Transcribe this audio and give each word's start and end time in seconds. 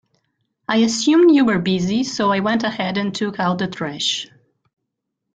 I 0.67 0.77
assumed 0.77 1.29
you 1.29 1.45
were 1.45 1.59
busy, 1.59 2.03
so 2.03 2.31
I 2.31 2.39
went 2.39 2.63
ahead 2.63 2.97
and 2.97 3.13
took 3.13 3.39
out 3.39 3.59
the 3.59 3.67
trash. 3.67 4.27